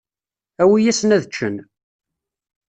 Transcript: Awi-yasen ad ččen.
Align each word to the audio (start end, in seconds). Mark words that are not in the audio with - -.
Awi-yasen 0.61 1.13
ad 1.15 1.23
ččen. 1.29 1.55